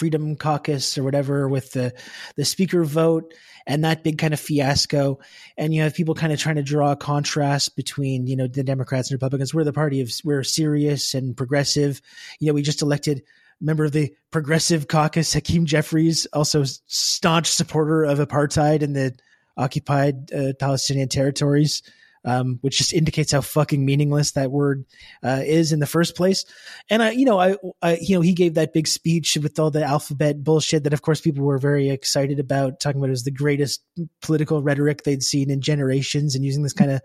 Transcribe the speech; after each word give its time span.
Freedom 0.00 0.34
Caucus 0.34 0.96
or 0.96 1.04
whatever 1.04 1.46
with 1.46 1.72
the 1.72 1.92
the 2.36 2.44
speaker 2.46 2.84
vote 2.84 3.34
and 3.66 3.84
that 3.84 4.02
big 4.02 4.16
kind 4.16 4.32
of 4.32 4.40
fiasco. 4.40 5.18
And 5.58 5.74
you 5.74 5.82
have 5.82 5.92
people 5.92 6.14
kind 6.14 6.32
of 6.32 6.38
trying 6.38 6.56
to 6.56 6.62
draw 6.62 6.92
a 6.92 6.96
contrast 6.96 7.76
between 7.76 8.26
you 8.26 8.34
know 8.34 8.46
the 8.46 8.64
Democrats 8.64 9.10
and 9.10 9.16
Republicans. 9.16 9.52
We're 9.52 9.64
the 9.64 9.74
party 9.74 10.00
of 10.00 10.10
we're 10.24 10.42
serious 10.42 11.12
and 11.12 11.36
progressive. 11.36 12.00
You 12.38 12.46
know, 12.46 12.54
we 12.54 12.62
just 12.62 12.80
elected 12.80 13.22
member 13.60 13.84
of 13.84 13.92
the 13.92 14.14
Progressive 14.30 14.88
Caucus, 14.88 15.34
Hakeem 15.34 15.66
Jeffries, 15.66 16.26
also 16.32 16.64
staunch 16.64 17.48
supporter 17.48 18.04
of 18.04 18.18
apartheid 18.18 18.80
in 18.80 18.94
the 18.94 19.14
occupied 19.58 20.32
uh, 20.32 20.54
Palestinian 20.58 21.10
territories 21.10 21.82
um, 22.24 22.58
which 22.60 22.78
just 22.78 22.92
indicates 22.92 23.32
how 23.32 23.40
fucking 23.40 23.84
meaningless 23.84 24.32
that 24.32 24.50
word 24.50 24.84
uh, 25.22 25.42
is 25.44 25.72
in 25.72 25.80
the 25.80 25.86
first 25.86 26.16
place. 26.16 26.44
And 26.88 27.02
I, 27.02 27.10
you 27.12 27.24
know, 27.24 27.40
I, 27.40 27.56
I, 27.82 27.98
you 28.00 28.14
know, 28.14 28.20
he 28.20 28.34
gave 28.34 28.54
that 28.54 28.72
big 28.72 28.86
speech 28.86 29.36
with 29.42 29.58
all 29.58 29.70
the 29.70 29.84
alphabet 29.84 30.44
bullshit 30.44 30.84
that, 30.84 30.92
of 30.92 31.02
course, 31.02 31.20
people 31.20 31.44
were 31.44 31.58
very 31.58 31.90
excited 31.90 32.38
about, 32.38 32.80
talking 32.80 33.00
about 33.00 33.10
it 33.10 33.20
the 33.24 33.30
greatest 33.30 33.82
political 34.22 34.62
rhetoric 34.62 35.02
they'd 35.02 35.22
seen 35.22 35.50
in 35.50 35.60
generations, 35.60 36.34
and 36.34 36.44
using 36.44 36.62
this 36.62 36.72
kind 36.72 36.90
of 36.90 37.00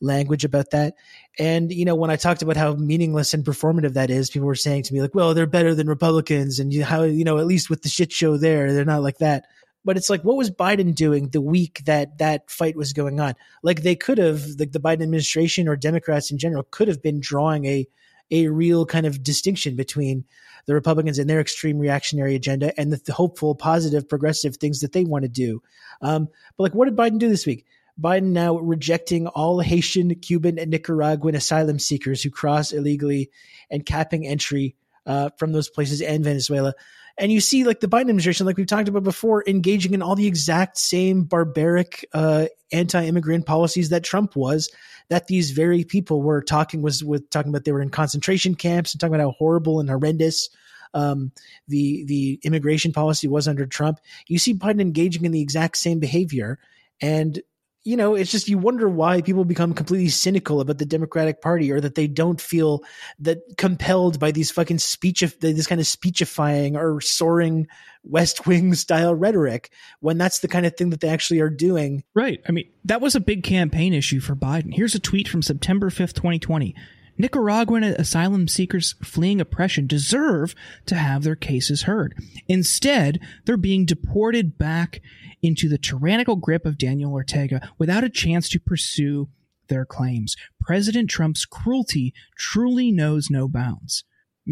language 0.00 0.44
about 0.44 0.70
that. 0.70 0.94
And 1.38 1.72
you 1.72 1.84
know, 1.84 1.94
when 1.94 2.10
I 2.10 2.16
talked 2.16 2.42
about 2.42 2.56
how 2.56 2.74
meaningless 2.74 3.34
and 3.34 3.44
performative 3.44 3.94
that 3.94 4.10
is, 4.10 4.30
people 4.30 4.46
were 4.46 4.54
saying 4.54 4.84
to 4.84 4.94
me 4.94 5.00
like, 5.00 5.14
"Well, 5.14 5.34
they're 5.34 5.46
better 5.46 5.74
than 5.74 5.88
Republicans," 5.88 6.58
and 6.58 6.72
you, 6.72 6.84
how 6.84 7.02
you 7.02 7.24
know, 7.24 7.38
at 7.38 7.46
least 7.46 7.70
with 7.70 7.82
the 7.82 7.88
shit 7.88 8.12
show 8.12 8.36
there, 8.36 8.72
they're 8.72 8.84
not 8.84 9.02
like 9.02 9.18
that 9.18 9.44
but 9.84 9.96
it's 9.96 10.10
like 10.10 10.22
what 10.22 10.36
was 10.36 10.50
biden 10.50 10.94
doing 10.94 11.28
the 11.28 11.40
week 11.40 11.82
that 11.84 12.18
that 12.18 12.50
fight 12.50 12.76
was 12.76 12.92
going 12.92 13.20
on? 13.20 13.34
Like 13.62 13.82
they 13.82 13.96
could 13.96 14.18
have 14.18 14.44
like 14.58 14.72
the 14.72 14.80
biden 14.80 15.02
administration 15.02 15.68
or 15.68 15.76
democrats 15.76 16.30
in 16.30 16.38
general 16.38 16.64
could 16.70 16.88
have 16.88 17.02
been 17.02 17.20
drawing 17.20 17.64
a 17.66 17.86
a 18.30 18.48
real 18.48 18.86
kind 18.86 19.06
of 19.06 19.22
distinction 19.22 19.76
between 19.76 20.24
the 20.66 20.74
republicans 20.74 21.18
and 21.18 21.28
their 21.28 21.40
extreme 21.40 21.78
reactionary 21.78 22.34
agenda 22.34 22.78
and 22.78 22.92
the, 22.92 23.00
the 23.04 23.12
hopeful 23.12 23.54
positive 23.54 24.08
progressive 24.08 24.56
things 24.56 24.80
that 24.80 24.92
they 24.92 25.04
want 25.04 25.22
to 25.22 25.28
do. 25.28 25.62
Um, 26.00 26.28
but 26.56 26.64
like 26.64 26.74
what 26.74 26.86
did 26.86 26.96
biden 26.96 27.18
do 27.18 27.28
this 27.28 27.46
week? 27.46 27.66
Biden 28.00 28.32
now 28.32 28.58
rejecting 28.58 29.26
all 29.26 29.60
Haitian, 29.60 30.14
Cuban, 30.16 30.58
and 30.58 30.70
Nicaraguan 30.70 31.34
asylum 31.34 31.78
seekers 31.78 32.22
who 32.22 32.30
cross 32.30 32.72
illegally 32.72 33.30
and 33.70 33.84
capping 33.84 34.26
entry 34.26 34.76
uh, 35.06 35.30
from 35.36 35.52
those 35.52 35.68
places 35.68 36.00
and 36.00 36.24
Venezuela. 36.24 36.74
And 37.18 37.30
you 37.30 37.40
see, 37.40 37.64
like 37.64 37.80
the 37.80 37.88
Biden 37.88 38.02
administration, 38.02 38.46
like 38.46 38.56
we've 38.56 38.66
talked 38.66 38.88
about 38.88 39.04
before, 39.04 39.44
engaging 39.46 39.94
in 39.94 40.02
all 40.02 40.14
the 40.14 40.26
exact 40.26 40.78
same 40.78 41.24
barbaric 41.24 42.06
uh, 42.12 42.46
anti-immigrant 42.72 43.46
policies 43.46 43.90
that 43.90 44.04
Trump 44.04 44.36
was. 44.36 44.70
That 45.08 45.26
these 45.26 45.50
very 45.50 45.84
people 45.84 46.22
were 46.22 46.40
talking 46.40 46.80
was 46.80 47.04
with 47.04 47.28
talking 47.28 47.50
about 47.50 47.64
they 47.64 47.72
were 47.72 47.82
in 47.82 47.90
concentration 47.90 48.54
camps 48.54 48.94
and 48.94 49.00
talking 49.00 49.14
about 49.14 49.24
how 49.24 49.32
horrible 49.32 49.78
and 49.78 49.90
horrendous 49.90 50.48
um, 50.94 51.32
the 51.68 52.04
the 52.04 52.40
immigration 52.44 52.92
policy 52.92 53.28
was 53.28 53.46
under 53.46 53.66
Trump. 53.66 54.00
You 54.28 54.38
see 54.38 54.54
Biden 54.54 54.80
engaging 54.80 55.24
in 55.24 55.32
the 55.32 55.42
exact 55.42 55.76
same 55.76 55.98
behavior, 55.98 56.58
and 57.00 57.40
you 57.84 57.96
know, 57.96 58.14
it's 58.14 58.30
just 58.30 58.48
you 58.48 58.58
wonder 58.58 58.88
why 58.88 59.20
people 59.22 59.44
become 59.44 59.74
completely 59.74 60.08
cynical 60.08 60.60
about 60.60 60.78
the 60.78 60.86
Democratic 60.86 61.40
Party 61.40 61.70
or 61.72 61.80
that 61.80 61.96
they 61.96 62.06
don't 62.06 62.40
feel 62.40 62.84
that 63.18 63.38
compelled 63.58 64.20
by 64.20 64.30
these 64.30 64.50
fucking 64.50 64.78
speech 64.78 65.20
this 65.40 65.66
kind 65.66 65.80
of 65.80 65.86
speechifying 65.86 66.76
or 66.76 67.00
soaring 67.00 67.66
West 68.04 68.46
Wing 68.46 68.74
style 68.74 69.14
rhetoric 69.14 69.70
when 70.00 70.16
that's 70.16 70.40
the 70.40 70.48
kind 70.48 70.64
of 70.64 70.76
thing 70.76 70.90
that 70.90 71.00
they 71.00 71.08
actually 71.08 71.40
are 71.40 71.50
doing. 71.50 72.04
Right. 72.14 72.40
I 72.48 72.52
mean, 72.52 72.68
that 72.84 73.00
was 73.00 73.16
a 73.16 73.20
big 73.20 73.42
campaign 73.42 73.94
issue 73.94 74.20
for 74.20 74.36
Biden. 74.36 74.72
Here's 74.72 74.94
a 74.94 75.00
tweet 75.00 75.26
from 75.26 75.42
September 75.42 75.90
5th, 75.90 76.14
2020. 76.14 76.74
Nicaraguan 77.22 77.84
asylum 77.84 78.48
seekers 78.48 78.96
fleeing 79.00 79.40
oppression 79.40 79.86
deserve 79.86 80.56
to 80.86 80.96
have 80.96 81.22
their 81.22 81.36
cases 81.36 81.82
heard. 81.82 82.16
Instead, 82.48 83.20
they're 83.44 83.56
being 83.56 83.86
deported 83.86 84.58
back 84.58 85.00
into 85.40 85.68
the 85.68 85.78
tyrannical 85.78 86.34
grip 86.34 86.66
of 86.66 86.76
Daniel 86.76 87.12
Ortega 87.12 87.70
without 87.78 88.02
a 88.02 88.10
chance 88.10 88.48
to 88.48 88.58
pursue 88.58 89.28
their 89.68 89.84
claims. 89.84 90.34
President 90.60 91.08
Trump's 91.08 91.46
cruelty 91.46 92.12
truly 92.36 92.90
knows 92.90 93.30
no 93.30 93.46
bounds. 93.46 94.02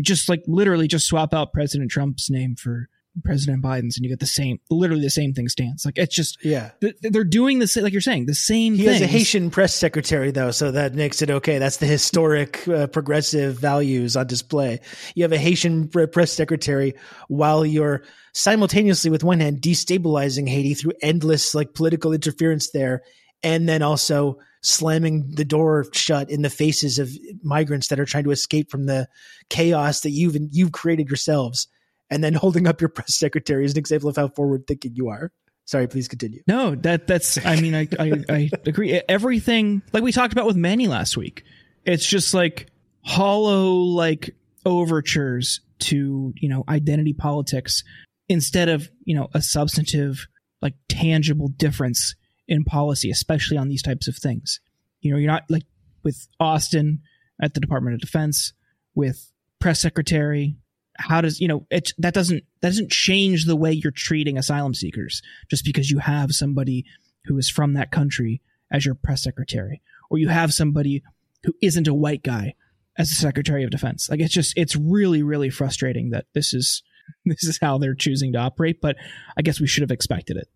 Just 0.00 0.28
like 0.28 0.44
literally 0.46 0.86
just 0.86 1.08
swap 1.08 1.34
out 1.34 1.52
President 1.52 1.90
Trump's 1.90 2.30
name 2.30 2.54
for 2.54 2.88
President 3.24 3.62
Biden's 3.62 3.96
and 3.96 4.04
you 4.04 4.08
get 4.08 4.20
the 4.20 4.26
same, 4.26 4.60
literally 4.70 5.02
the 5.02 5.10
same 5.10 5.34
thing 5.34 5.48
stands. 5.48 5.84
Like 5.84 5.98
it's 5.98 6.14
just, 6.14 6.42
yeah, 6.44 6.70
they're 7.02 7.24
doing 7.24 7.58
the 7.58 7.66
same, 7.66 7.82
like 7.82 7.92
you're 7.92 8.00
saying, 8.00 8.26
the 8.26 8.34
same 8.34 8.74
he 8.74 8.84
things. 8.84 9.00
has 9.00 9.08
a 9.08 9.12
Haitian 9.12 9.50
press 9.50 9.74
secretary 9.74 10.30
though, 10.30 10.50
so 10.50 10.70
that 10.70 10.94
makes 10.94 11.20
it 11.20 11.30
okay. 11.30 11.58
That's 11.58 11.78
the 11.78 11.86
historic 11.86 12.66
uh, 12.68 12.86
progressive 12.86 13.58
values 13.58 14.16
on 14.16 14.26
display. 14.26 14.80
You 15.14 15.24
have 15.24 15.32
a 15.32 15.38
Haitian 15.38 15.88
press 15.88 16.32
secretary 16.32 16.94
while 17.28 17.66
you're 17.66 18.04
simultaneously 18.32 19.10
with 19.10 19.24
one 19.24 19.40
hand 19.40 19.60
destabilizing 19.60 20.48
Haiti 20.48 20.74
through 20.74 20.92
endless 21.02 21.54
like 21.54 21.74
political 21.74 22.12
interference 22.12 22.70
there 22.70 23.02
and 23.42 23.68
then 23.68 23.82
also 23.82 24.38
slamming 24.62 25.32
the 25.34 25.44
door 25.44 25.86
shut 25.92 26.30
in 26.30 26.42
the 26.42 26.50
faces 26.50 26.98
of 26.98 27.10
migrants 27.42 27.88
that 27.88 27.98
are 27.98 28.04
trying 28.04 28.24
to 28.24 28.30
escape 28.30 28.70
from 28.70 28.86
the 28.86 29.08
chaos 29.48 30.02
that 30.02 30.10
you've 30.10 30.36
you've 30.52 30.72
created 30.72 31.08
yourselves 31.08 31.66
and 32.10 32.22
then 32.22 32.34
holding 32.34 32.66
up 32.66 32.80
your 32.80 32.88
press 32.88 33.14
secretary 33.14 33.64
is 33.64 33.72
an 33.72 33.78
example 33.78 34.08
of 34.08 34.16
how 34.16 34.28
forward 34.28 34.66
thinking 34.66 34.94
you 34.94 35.08
are. 35.08 35.32
Sorry 35.64 35.86
please 35.86 36.08
continue. 36.08 36.42
No 36.46 36.74
that 36.74 37.06
that's 37.06 37.44
i 37.46 37.60
mean 37.60 37.74
I, 37.74 37.86
I 37.98 38.24
i 38.28 38.50
agree. 38.66 39.00
Everything 39.08 39.82
like 39.92 40.02
we 40.02 40.10
talked 40.12 40.32
about 40.32 40.46
with 40.46 40.56
manny 40.56 40.88
last 40.88 41.16
week 41.16 41.44
it's 41.84 42.06
just 42.06 42.34
like 42.34 42.68
hollow 43.02 43.72
like 43.74 44.34
overtures 44.66 45.60
to 45.78 46.34
you 46.36 46.48
know 46.48 46.64
identity 46.68 47.12
politics 47.12 47.82
instead 48.28 48.68
of 48.68 48.90
you 49.04 49.14
know 49.14 49.28
a 49.32 49.40
substantive 49.40 50.26
like 50.60 50.74
tangible 50.88 51.48
difference 51.48 52.14
in 52.48 52.64
policy 52.64 53.10
especially 53.10 53.56
on 53.56 53.68
these 53.68 53.82
types 53.82 54.08
of 54.08 54.16
things. 54.16 54.60
You 55.00 55.12
know 55.12 55.18
you're 55.18 55.30
not 55.30 55.44
like 55.48 55.64
with 56.02 56.28
austin 56.38 57.00
at 57.40 57.54
the 57.54 57.60
department 57.60 57.94
of 57.94 58.00
defense 58.00 58.52
with 58.94 59.32
press 59.60 59.80
secretary 59.80 60.56
how 61.00 61.20
does 61.20 61.40
you 61.40 61.48
know 61.48 61.66
it 61.70 61.92
that 61.98 62.14
doesn't 62.14 62.44
that 62.60 62.68
doesn't 62.68 62.90
change 62.90 63.46
the 63.46 63.56
way 63.56 63.72
you're 63.72 63.90
treating 63.90 64.38
asylum 64.38 64.74
seekers 64.74 65.22
just 65.50 65.64
because 65.64 65.90
you 65.90 65.98
have 65.98 66.32
somebody 66.32 66.84
who 67.24 67.36
is 67.38 67.48
from 67.48 67.74
that 67.74 67.90
country 67.90 68.40
as 68.70 68.84
your 68.84 68.94
press 68.94 69.22
secretary 69.22 69.82
or 70.10 70.18
you 70.18 70.28
have 70.28 70.52
somebody 70.52 71.02
who 71.44 71.52
isn't 71.62 71.88
a 71.88 71.94
white 71.94 72.22
guy 72.22 72.54
as 72.98 73.08
the 73.08 73.16
secretary 73.16 73.64
of 73.64 73.70
defense 73.70 74.08
like 74.10 74.20
it's 74.20 74.34
just 74.34 74.52
it's 74.56 74.76
really 74.76 75.22
really 75.22 75.50
frustrating 75.50 76.10
that 76.10 76.26
this 76.34 76.52
is 76.52 76.82
this 77.24 77.44
is 77.44 77.58
how 77.60 77.78
they're 77.78 77.94
choosing 77.94 78.32
to 78.32 78.38
operate, 78.38 78.80
but 78.80 78.96
I 79.36 79.42
guess 79.42 79.60
we 79.60 79.66
should 79.66 79.82
have 79.82 79.90
expected 79.90 80.36
it. 80.36 80.48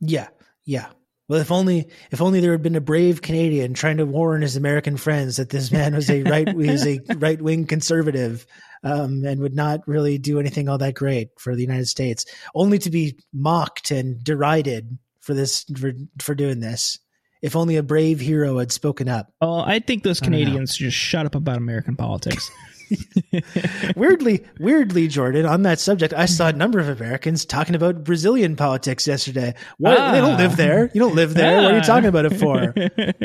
Yeah. 0.00 0.28
Yeah. 0.64 0.88
Well, 1.28 1.40
if 1.40 1.50
only 1.50 1.88
if 2.10 2.20
only 2.20 2.40
there 2.40 2.52
had 2.52 2.62
been 2.62 2.76
a 2.76 2.82
brave 2.82 3.22
Canadian 3.22 3.72
trying 3.72 3.96
to 3.96 4.06
warn 4.06 4.42
his 4.42 4.56
American 4.56 4.96
friends 4.96 5.36
that 5.36 5.48
this 5.48 5.72
man 5.72 5.94
was 5.94 6.10
a 6.10 6.22
right 6.22 6.54
was 6.54 6.86
a 6.86 7.00
right 7.16 7.40
wing 7.40 7.66
conservative 7.66 8.46
um, 8.82 9.24
and 9.24 9.40
would 9.40 9.54
not 9.54 9.80
really 9.86 10.18
do 10.18 10.38
anything 10.38 10.68
all 10.68 10.78
that 10.78 10.94
great 10.94 11.30
for 11.38 11.54
the 11.54 11.62
United 11.62 11.88
States, 11.88 12.26
only 12.54 12.78
to 12.78 12.90
be 12.90 13.18
mocked 13.32 13.90
and 13.90 14.22
derided 14.22 14.98
for 15.20 15.32
this 15.32 15.64
for 15.78 15.92
for 16.20 16.34
doing 16.34 16.60
this. 16.60 16.98
If 17.40 17.56
only 17.56 17.76
a 17.76 17.82
brave 17.82 18.20
hero 18.20 18.58
had 18.58 18.72
spoken 18.72 19.08
up. 19.08 19.32
Oh, 19.40 19.60
I 19.60 19.78
think 19.78 20.02
those 20.02 20.20
Canadians 20.20 20.76
just 20.76 20.96
shut 20.96 21.26
up 21.26 21.34
about 21.34 21.58
American 21.58 21.94
politics. 21.94 22.50
weirdly, 23.96 24.44
weirdly, 24.58 25.08
Jordan, 25.08 25.46
on 25.46 25.62
that 25.62 25.80
subject, 25.80 26.12
I 26.14 26.26
saw 26.26 26.48
a 26.48 26.52
number 26.52 26.78
of 26.78 26.88
Americans 26.88 27.44
talking 27.44 27.74
about 27.74 28.04
Brazilian 28.04 28.56
politics 28.56 29.06
yesterday. 29.06 29.54
What? 29.78 29.98
Ah. 29.98 30.12
They 30.12 30.20
don't 30.20 30.36
live 30.36 30.56
there. 30.56 30.90
You 30.94 31.00
don't 31.00 31.14
live 31.14 31.34
there. 31.34 31.60
Ah. 31.60 31.62
What 31.62 31.74
are 31.74 31.76
you 31.76 31.82
talking 31.82 32.08
about 32.08 32.26
it 32.26 32.36
for? 32.36 32.74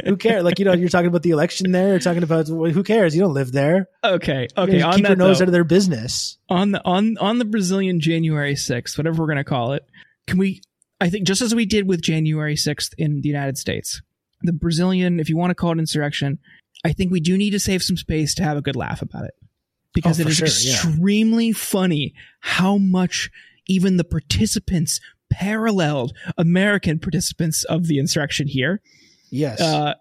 who 0.05 0.17
cares? 0.17 0.43
Like, 0.43 0.59
you 0.59 0.65
know, 0.65 0.73
you're 0.73 0.89
talking 0.89 1.07
about 1.07 1.23
the 1.23 1.31
election 1.31 1.71
there. 1.71 1.89
You're 1.89 1.99
talking 1.99 2.23
about 2.23 2.47
who 2.47 2.83
cares? 2.83 3.15
You 3.15 3.21
don't 3.21 3.33
live 3.33 3.51
there. 3.51 3.87
Okay. 4.03 4.47
Okay. 4.57 4.77
You 4.77 4.91
keep 4.91 5.07
your 5.07 5.15
nose 5.15 5.39
though, 5.39 5.43
out 5.43 5.49
of 5.49 5.53
their 5.53 5.63
business. 5.63 6.37
On 6.49 6.71
the 6.71 6.81
on 6.85 7.17
on 7.19 7.39
the 7.39 7.45
Brazilian 7.45 7.99
January 7.99 8.55
6th, 8.55 8.97
whatever 8.97 9.21
we're 9.21 9.27
going 9.27 9.37
to 9.37 9.43
call 9.43 9.73
it, 9.73 9.85
can 10.27 10.37
we? 10.37 10.61
I 11.01 11.09
think 11.09 11.25
just 11.25 11.41
as 11.41 11.55
we 11.55 11.65
did 11.65 11.87
with 11.87 12.01
January 12.01 12.55
6th 12.55 12.93
in 12.97 13.21
the 13.21 13.29
United 13.29 13.57
States, 13.57 14.01
the 14.41 14.51
Brazilian, 14.51 15.19
if 15.19 15.29
you 15.29 15.37
want 15.37 15.51
to 15.51 15.55
call 15.55 15.71
it 15.71 15.79
insurrection, 15.79 16.39
I 16.83 16.91
think 16.91 17.11
we 17.11 17.21
do 17.21 17.37
need 17.37 17.51
to 17.51 17.59
save 17.59 17.83
some 17.83 17.95
space 17.95 18.35
to 18.35 18.43
have 18.43 18.57
a 18.57 18.61
good 18.61 18.75
laugh 18.75 19.01
about 19.01 19.25
it 19.25 19.33
because 19.93 20.19
oh, 20.19 20.23
it 20.23 20.29
is 20.29 20.37
sure, 20.37 20.47
extremely 20.47 21.47
yeah. 21.47 21.53
funny 21.55 22.13
how 22.39 22.77
much 22.77 23.29
even 23.67 23.97
the 23.97 24.03
participants 24.03 24.99
paralleled 25.29 26.13
American 26.37 26.99
participants 26.99 27.63
of 27.65 27.87
the 27.87 27.99
insurrection 27.99 28.47
here. 28.47 28.81
Yes. 29.29 29.61
Uh, 29.61 29.93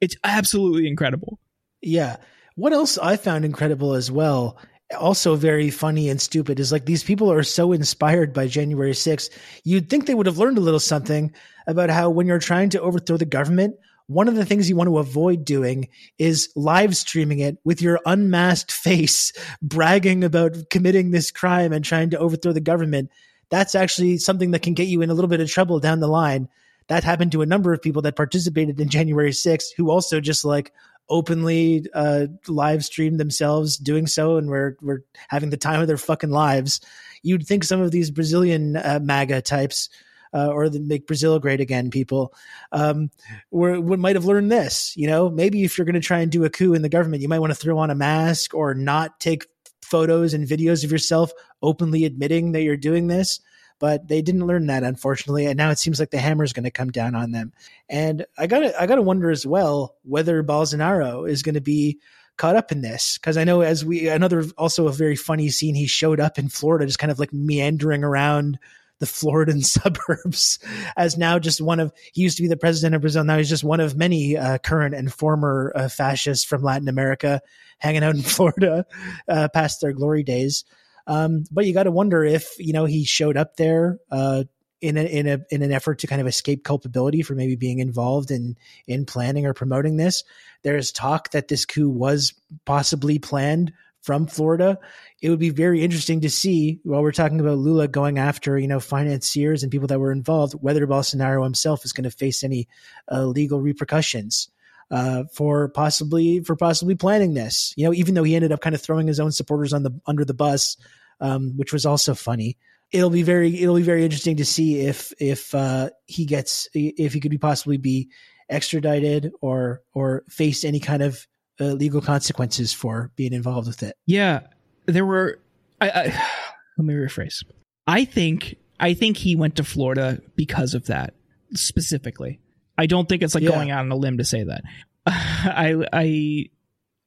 it's 0.00 0.16
absolutely 0.24 0.88
incredible. 0.88 1.38
Yeah. 1.80 2.16
What 2.56 2.72
else 2.72 2.98
I 2.98 3.16
found 3.16 3.44
incredible 3.44 3.94
as 3.94 4.10
well, 4.10 4.58
also 4.98 5.36
very 5.36 5.70
funny 5.70 6.08
and 6.08 6.20
stupid, 6.20 6.60
is 6.60 6.72
like 6.72 6.84
these 6.84 7.04
people 7.04 7.32
are 7.32 7.42
so 7.42 7.72
inspired 7.72 8.32
by 8.32 8.46
January 8.46 8.92
6th. 8.92 9.30
You'd 9.64 9.88
think 9.88 10.06
they 10.06 10.14
would 10.14 10.26
have 10.26 10.38
learned 10.38 10.58
a 10.58 10.62
little 10.62 10.80
something 10.80 11.32
about 11.66 11.90
how 11.90 12.10
when 12.10 12.26
you're 12.26 12.38
trying 12.38 12.68
to 12.70 12.80
overthrow 12.80 13.16
the 13.16 13.24
government, 13.24 13.76
one 14.06 14.28
of 14.28 14.34
the 14.34 14.44
things 14.44 14.68
you 14.68 14.76
want 14.76 14.88
to 14.88 14.98
avoid 14.98 15.44
doing 15.44 15.88
is 16.18 16.50
live 16.56 16.96
streaming 16.96 17.38
it 17.38 17.58
with 17.64 17.80
your 17.82 18.00
unmasked 18.06 18.72
face, 18.72 19.32
bragging 19.60 20.24
about 20.24 20.56
committing 20.70 21.10
this 21.10 21.30
crime 21.30 21.72
and 21.72 21.84
trying 21.84 22.10
to 22.10 22.18
overthrow 22.18 22.52
the 22.52 22.60
government. 22.60 23.10
That's 23.50 23.74
actually 23.74 24.18
something 24.18 24.52
that 24.52 24.62
can 24.62 24.74
get 24.74 24.88
you 24.88 25.02
in 25.02 25.10
a 25.10 25.14
little 25.14 25.28
bit 25.28 25.40
of 25.40 25.50
trouble 25.50 25.78
down 25.78 26.00
the 26.00 26.08
line. 26.08 26.48
That 26.88 27.04
happened 27.04 27.32
to 27.32 27.42
a 27.42 27.46
number 27.46 27.72
of 27.72 27.82
people 27.82 28.02
that 28.02 28.16
participated 28.16 28.80
in 28.80 28.88
January 28.88 29.30
6th 29.30 29.68
who 29.76 29.90
also 29.90 30.20
just 30.20 30.44
like 30.44 30.72
openly 31.08 31.86
uh, 31.94 32.26
live 32.48 32.84
streamed 32.84 33.20
themselves 33.20 33.76
doing 33.76 34.06
so 34.06 34.36
and 34.36 34.48
were, 34.48 34.76
were 34.80 35.04
having 35.28 35.50
the 35.50 35.56
time 35.56 35.80
of 35.80 35.86
their 35.86 35.96
fucking 35.96 36.30
lives. 36.30 36.80
You'd 37.22 37.46
think 37.46 37.64
some 37.64 37.80
of 37.80 37.90
these 37.90 38.10
Brazilian 38.10 38.76
uh, 38.76 38.98
MAGA 39.02 39.42
types 39.42 39.88
uh, 40.34 40.48
or 40.48 40.68
the 40.68 40.80
make 40.80 41.06
Brazil 41.06 41.38
great 41.38 41.60
again 41.60 41.90
people 41.90 42.32
um, 42.72 43.10
were, 43.50 43.80
might 43.80 44.16
have 44.16 44.24
learned 44.24 44.50
this. 44.50 44.96
You 44.96 45.06
know, 45.06 45.28
maybe 45.28 45.64
if 45.64 45.76
you're 45.76 45.84
going 45.84 45.94
to 45.94 46.00
try 46.00 46.20
and 46.20 46.32
do 46.32 46.44
a 46.44 46.50
coup 46.50 46.74
in 46.74 46.82
the 46.82 46.88
government, 46.88 47.22
you 47.22 47.28
might 47.28 47.38
want 47.38 47.52
to 47.52 47.58
throw 47.58 47.78
on 47.78 47.90
a 47.90 47.94
mask 47.94 48.54
or 48.54 48.74
not 48.74 49.20
take 49.20 49.46
photos 49.82 50.32
and 50.32 50.48
videos 50.48 50.84
of 50.84 50.92
yourself 50.92 51.32
openly 51.60 52.04
admitting 52.04 52.52
that 52.52 52.62
you're 52.62 52.76
doing 52.76 53.08
this. 53.08 53.40
But 53.78 54.06
they 54.06 54.22
didn't 54.22 54.46
learn 54.46 54.66
that, 54.66 54.84
unfortunately, 54.84 55.46
and 55.46 55.56
now 55.56 55.70
it 55.70 55.78
seems 55.78 55.98
like 55.98 56.10
the 56.10 56.18
hammer 56.18 56.44
is 56.44 56.52
going 56.52 56.64
to 56.64 56.70
come 56.70 56.90
down 56.90 57.16
on 57.16 57.32
them. 57.32 57.52
And 57.88 58.24
I 58.38 58.46
gotta, 58.46 58.80
I 58.80 58.86
gotta 58.86 59.02
wonder 59.02 59.28
as 59.28 59.44
well 59.44 59.96
whether 60.04 60.40
Bolsonaro 60.44 61.28
is 61.28 61.42
going 61.42 61.56
to 61.56 61.60
be 61.60 61.98
caught 62.36 62.56
up 62.56 62.72
in 62.72 62.80
this 62.80 63.18
because 63.18 63.36
I 63.36 63.44
know 63.44 63.60
as 63.60 63.84
we 63.84 64.08
another 64.08 64.44
also 64.56 64.88
a 64.88 64.92
very 64.92 65.16
funny 65.16 65.50
scene 65.50 65.74
he 65.74 65.86
showed 65.86 66.18
up 66.18 66.38
in 66.38 66.48
Florida 66.48 66.86
just 66.86 66.98
kind 66.98 67.12
of 67.12 67.18
like 67.18 67.32
meandering 67.32 68.02
around 68.02 68.58
the 69.02 69.06
Floridan 69.06 69.64
suburbs 69.64 70.60
as 70.96 71.18
now 71.18 71.40
just 71.40 71.60
one 71.60 71.80
of, 71.80 71.92
he 72.12 72.22
used 72.22 72.36
to 72.36 72.42
be 72.42 72.48
the 72.48 72.56
president 72.56 72.94
of 72.94 73.00
Brazil. 73.00 73.24
Now 73.24 73.36
he's 73.36 73.48
just 73.48 73.64
one 73.64 73.80
of 73.80 73.96
many 73.96 74.36
uh, 74.36 74.58
current 74.58 74.94
and 74.94 75.12
former 75.12 75.72
uh, 75.74 75.88
fascists 75.88 76.44
from 76.44 76.62
Latin 76.62 76.86
America 76.86 77.42
hanging 77.78 78.04
out 78.04 78.14
in 78.14 78.22
Florida 78.22 78.86
uh, 79.28 79.48
past 79.52 79.80
their 79.80 79.92
glory 79.92 80.22
days. 80.22 80.64
Um, 81.08 81.42
but 81.50 81.66
you 81.66 81.74
got 81.74 81.82
to 81.82 81.90
wonder 81.90 82.22
if, 82.24 82.54
you 82.60 82.72
know, 82.72 82.84
he 82.84 83.04
showed 83.04 83.36
up 83.36 83.56
there 83.56 83.98
uh, 84.12 84.44
in 84.80 84.96
a, 84.96 85.02
in 85.02 85.26
a 85.26 85.40
in 85.50 85.62
an 85.62 85.72
effort 85.72 85.98
to 86.00 86.06
kind 86.06 86.20
of 86.20 86.28
escape 86.28 86.62
culpability 86.62 87.22
for 87.22 87.34
maybe 87.34 87.56
being 87.56 87.80
involved 87.80 88.30
in 88.30 88.56
in 88.86 89.04
planning 89.04 89.46
or 89.46 89.52
promoting 89.52 89.96
this. 89.96 90.22
There's 90.62 90.92
talk 90.92 91.32
that 91.32 91.48
this 91.48 91.64
coup 91.64 91.90
was 91.90 92.34
possibly 92.64 93.18
planned 93.18 93.72
from 94.02 94.26
Florida. 94.26 94.78
It 95.20 95.30
would 95.30 95.38
be 95.38 95.50
very 95.50 95.82
interesting 95.82 96.20
to 96.20 96.30
see 96.30 96.80
while 96.82 97.02
we're 97.02 97.12
talking 97.12 97.40
about 97.40 97.58
Lula 97.58 97.88
going 97.88 98.18
after, 98.18 98.58
you 98.58 98.68
know, 98.68 98.80
financiers 98.80 99.62
and 99.62 99.72
people 99.72 99.86
that 99.88 100.00
were 100.00 100.12
involved, 100.12 100.54
whether 100.54 100.86
Bolsonaro 100.86 101.42
himself 101.44 101.84
is 101.84 101.92
going 101.92 102.04
to 102.04 102.10
face 102.10 102.44
any 102.44 102.68
uh, 103.10 103.24
legal 103.24 103.60
repercussions. 103.60 104.48
Uh, 104.90 105.24
for 105.32 105.70
possibly 105.70 106.40
for 106.40 106.54
possibly 106.54 106.94
planning 106.94 107.32
this, 107.32 107.72
you 107.78 107.84
know, 107.86 107.94
even 107.94 108.14
though 108.14 108.24
he 108.24 108.36
ended 108.36 108.52
up 108.52 108.60
kind 108.60 108.74
of 108.74 108.82
throwing 108.82 109.06
his 109.06 109.18
own 109.18 109.32
supporters 109.32 109.72
on 109.72 109.84
the 109.84 109.90
under 110.06 110.22
the 110.22 110.34
bus, 110.34 110.76
um, 111.18 111.56
which 111.56 111.72
was 111.72 111.86
also 111.86 112.14
funny. 112.14 112.58
It'll 112.90 113.08
be 113.08 113.22
very 113.22 113.58
it'll 113.58 113.76
be 113.76 113.82
very 113.82 114.04
interesting 114.04 114.36
to 114.36 114.44
see 114.44 114.80
if 114.80 115.10
if 115.18 115.54
uh, 115.54 115.88
he 116.04 116.26
gets 116.26 116.68
if 116.74 117.14
he 117.14 117.20
could 117.20 117.30
be 117.30 117.38
possibly 117.38 117.78
be 117.78 118.10
extradited 118.50 119.32
or 119.40 119.80
or 119.94 120.24
face 120.28 120.62
any 120.62 120.78
kind 120.78 121.02
of 121.02 121.26
uh, 121.62 121.74
legal 121.74 122.00
consequences 122.00 122.72
for 122.72 123.10
being 123.16 123.32
involved 123.32 123.66
with 123.66 123.82
it. 123.82 123.96
Yeah, 124.06 124.40
there 124.86 125.06
were. 125.06 125.40
I, 125.80 125.90
I, 125.90 126.02
let 126.78 126.84
me 126.84 126.94
rephrase. 126.94 127.44
I 127.86 128.04
think 128.04 128.56
I 128.78 128.94
think 128.94 129.16
he 129.16 129.36
went 129.36 129.56
to 129.56 129.64
Florida 129.64 130.20
because 130.36 130.74
of 130.74 130.86
that 130.86 131.14
specifically. 131.54 132.40
I 132.76 132.86
don't 132.86 133.08
think 133.08 133.22
it's 133.22 133.34
like 133.34 133.44
yeah. 133.44 133.50
going 133.50 133.70
out 133.70 133.80
on 133.80 133.92
a 133.92 133.96
limb 133.96 134.18
to 134.18 134.24
say 134.24 134.44
that. 134.44 134.62
I 135.06 135.84
I 135.92 136.48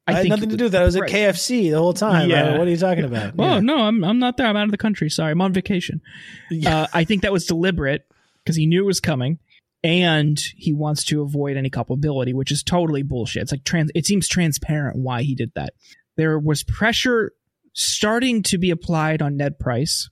I, 0.08 0.12
I 0.12 0.14
had 0.14 0.30
nothing 0.30 0.50
to 0.50 0.58
do 0.58 0.66
with 0.66 0.74
that. 0.74 0.84
I 0.84 0.86
was 0.86 0.96
at 0.96 1.04
KFC 1.04 1.72
the 1.72 1.80
whole 1.80 1.94
time. 1.94 2.30
Yeah. 2.30 2.58
What 2.58 2.68
are 2.68 2.72
you 2.72 2.78
talking 2.78 3.06
about? 3.06 3.34
Oh 3.40 3.56
yeah. 3.56 3.60
no, 3.60 3.80
I'm 3.80 4.04
I'm 4.04 4.20
not 4.20 4.38
there. 4.38 4.48
I'm 4.48 4.56
out 4.56 4.66
of 4.66 4.72
the 4.72 4.78
country. 4.78 5.10
Sorry, 5.10 5.32
I'm 5.32 5.42
on 5.42 5.54
vacation. 5.54 6.02
Yeah. 6.52 6.82
Uh, 6.82 6.88
I 6.94 7.04
think 7.06 7.24
that 7.24 7.34
was 7.34 7.46
deliberate 7.46 8.08
because 8.44 8.56
he 8.56 8.68
knew 8.68 8.84
it 8.84 8.86
was 8.86 9.00
coming 9.00 9.40
and 9.86 10.40
he 10.58 10.74
wants 10.74 11.04
to 11.04 11.22
avoid 11.22 11.58
any 11.58 11.70
culpability, 11.70 12.34
which 12.34 12.52
is 12.52 12.64
totally 12.64 13.04
bullshit. 13.04 13.44
It's 13.44 13.52
like 13.52 13.64
trans. 13.64 13.92
It 13.94 14.08
seems 14.08 14.28
transparent 14.28 14.98
why 14.98 15.22
he 15.22 15.36
did 15.36 15.52
that. 15.54 15.76
There 16.18 16.40
was 16.40 16.64
pressure 16.64 17.34
starting 17.74 18.42
to 18.44 18.58
be 18.58 18.72
applied 18.72 19.22
on 19.22 19.38
Ned 19.38 19.60
Price, 19.60 20.10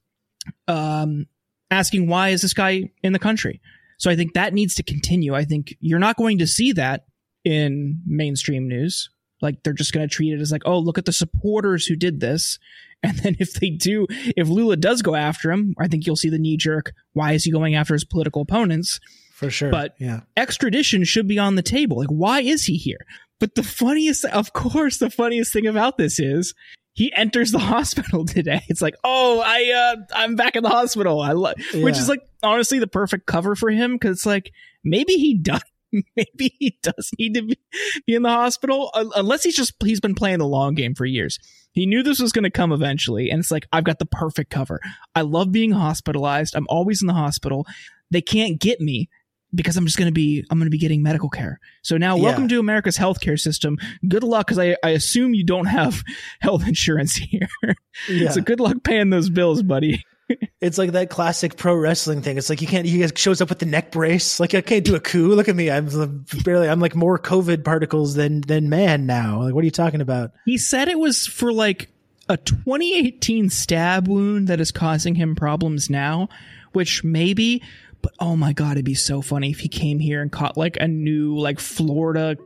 um, 0.67 1.25
asking 1.71 2.07
why 2.07 2.29
is 2.29 2.43
this 2.43 2.53
guy 2.53 2.91
in 3.01 3.13
the 3.13 3.19
country. 3.19 3.61
So 3.97 4.11
I 4.11 4.15
think 4.15 4.33
that 4.33 4.53
needs 4.53 4.75
to 4.75 4.83
continue. 4.83 5.33
I 5.33 5.43
think 5.43 5.75
you're 5.79 5.97
not 5.97 6.17
going 6.17 6.37
to 6.37 6.47
see 6.47 6.73
that 6.73 7.05
in 7.43 7.99
mainstream 8.05 8.67
news. 8.67 9.09
Like 9.41 9.63
they're 9.63 9.73
just 9.73 9.91
going 9.91 10.07
to 10.07 10.15
treat 10.15 10.33
it 10.33 10.39
as 10.39 10.51
like, 10.51 10.67
oh, 10.67 10.77
look 10.77 10.99
at 10.99 11.05
the 11.05 11.11
supporters 11.11 11.87
who 11.87 11.95
did 11.95 12.19
this. 12.19 12.59
And 13.05 13.17
then 13.17 13.35
if 13.37 13.55
they 13.55 13.69
do, 13.69 14.07
if 14.09 14.47
Lula 14.47 14.77
does 14.77 15.01
go 15.01 15.13
after 15.13 15.51
him, 15.51 15.75
I 15.77 15.89
think 15.89 16.07
you'll 16.07 16.15
see 16.15 16.29
the 16.29 16.39
knee 16.39 16.55
jerk. 16.55 16.93
Why 17.11 17.33
is 17.33 17.43
he 17.43 17.51
going 17.51 17.75
after 17.75 17.93
his 17.93 18.05
political 18.05 18.41
opponents? 18.41 19.01
For 19.33 19.49
sure. 19.49 19.71
But 19.71 19.95
yeah. 19.99 20.21
extradition 20.37 21.03
should 21.03 21.27
be 21.27 21.39
on 21.39 21.55
the 21.55 21.63
table. 21.63 21.97
Like, 21.97 22.09
why 22.09 22.41
is 22.41 22.65
he 22.65 22.77
here? 22.77 23.05
But 23.39 23.55
the 23.55 23.63
funniest, 23.63 24.25
of 24.25 24.53
course, 24.53 24.99
the 24.99 25.09
funniest 25.09 25.51
thing 25.51 25.65
about 25.65 25.97
this 25.97 26.19
is 26.19 26.53
he 26.93 27.11
enters 27.15 27.51
the 27.51 27.59
hospital 27.73 28.25
today. 28.25 28.61
It's 28.69 28.81
like, 28.81 28.93
oh, 29.03 29.41
I, 29.43 29.71
uh, 29.71 30.01
I'm 30.15 30.35
back 30.35 30.55
in 30.55 30.61
the 30.61 30.69
hospital. 30.69 31.19
I 31.19 31.31
love, 31.31 31.55
yeah. 31.73 31.83
which 31.83 31.97
is 31.97 32.07
like 32.07 32.21
honestly 32.43 32.77
the 32.77 32.87
perfect 32.87 33.25
cover 33.25 33.55
for 33.55 33.71
him 33.71 33.93
because 33.93 34.17
it's 34.17 34.25
like 34.25 34.51
maybe 34.83 35.13
he 35.13 35.33
does, 35.33 35.63
maybe 35.91 36.55
he 36.59 36.77
does 36.83 37.09
need 37.17 37.33
to 37.33 37.41
be, 37.41 37.59
be 38.05 38.13
in 38.13 38.21
the 38.21 38.29
hospital 38.29 38.91
unless 38.93 39.43
he's 39.43 39.55
just 39.55 39.73
he's 39.83 39.99
been 39.99 40.15
playing 40.15 40.39
the 40.39 40.47
long 40.47 40.75
game 40.75 40.93
for 40.93 41.05
years. 41.05 41.39
He 41.71 41.87
knew 41.87 42.03
this 42.03 42.19
was 42.19 42.31
going 42.31 42.43
to 42.43 42.51
come 42.51 42.71
eventually, 42.71 43.31
and 43.31 43.39
it's 43.39 43.49
like 43.49 43.67
I've 43.73 43.83
got 43.83 43.97
the 43.97 44.05
perfect 44.05 44.51
cover. 44.51 44.79
I 45.15 45.21
love 45.21 45.51
being 45.51 45.71
hospitalized. 45.71 46.55
I'm 46.55 46.67
always 46.69 47.01
in 47.01 47.07
the 47.07 47.13
hospital. 47.15 47.65
They 48.11 48.21
can't 48.21 48.59
get 48.59 48.79
me 48.79 49.09
because 49.53 49.77
I'm 49.77 49.85
just 49.85 49.97
going 49.97 50.07
to 50.07 50.13
be 50.13 50.45
I'm 50.49 50.57
going 50.57 50.67
to 50.67 50.71
be 50.71 50.77
getting 50.77 51.03
medical 51.03 51.29
care. 51.29 51.59
So 51.81 51.97
now, 51.97 52.15
yeah. 52.15 52.23
welcome 52.23 52.47
to 52.47 52.59
America's 52.59 52.97
healthcare 52.97 53.39
system. 53.39 53.77
Good 54.07 54.23
luck, 54.23 54.47
because 54.47 54.59
I, 54.59 54.75
I 54.83 54.89
assume 54.89 55.33
you 55.33 55.43
don't 55.43 55.65
have 55.65 56.03
health 56.39 56.67
insurance 56.67 57.15
here. 57.15 57.47
Yeah. 58.09 58.31
so 58.31 58.41
good 58.41 58.59
luck 58.59 58.77
paying 58.83 59.11
those 59.11 59.29
bills, 59.29 59.61
buddy. 59.61 60.03
it's 60.61 60.79
like 60.79 60.93
that 60.93 61.11
classic 61.11 61.57
pro 61.57 61.75
wrestling 61.75 62.23
thing. 62.23 62.37
It's 62.37 62.49
like 62.49 62.59
you 62.59 62.67
can't. 62.67 62.87
He 62.87 63.07
shows 63.15 63.39
up 63.39 63.49
with 63.49 63.59
the 63.59 63.67
neck 63.67 63.91
brace. 63.91 64.39
Like 64.39 64.55
I 64.55 64.61
can't 64.61 64.83
do 64.83 64.95
a 64.95 64.99
coup. 64.99 65.27
Look 65.35 65.47
at 65.47 65.55
me. 65.55 65.69
I'm 65.69 66.25
barely. 66.43 66.69
I'm 66.69 66.79
like 66.79 66.95
more 66.95 67.19
COVID 67.19 67.63
particles 67.63 68.15
than 68.15 68.41
than 68.41 68.67
man 68.67 69.05
now. 69.05 69.43
Like 69.43 69.53
what 69.53 69.61
are 69.61 69.65
you 69.65 69.71
talking 69.71 70.01
about? 70.01 70.31
He 70.45 70.57
said 70.57 70.87
it 70.87 70.97
was 70.97 71.27
for 71.27 71.53
like 71.53 71.89
a 72.29 72.37
2018 72.37 73.49
stab 73.49 74.07
wound 74.07 74.47
that 74.47 74.59
is 74.59 74.71
causing 74.71 75.15
him 75.15 75.35
problems 75.35 75.89
now, 75.89 76.29
which 76.71 77.03
maybe 77.03 77.61
but 78.03 78.13
oh 78.19 78.35
my 78.35 78.53
god, 78.53 78.73
it'd 78.73 78.85
be 78.85 78.93
so 78.93 79.23
funny 79.23 79.49
if 79.49 79.61
he 79.61 79.67
came 79.67 79.97
here 79.97 80.21
and 80.21 80.31
caught 80.31 80.55
like 80.57 80.77
a 80.79 80.87
new 80.87 81.35
like 81.35 81.59
Florida 81.59 82.37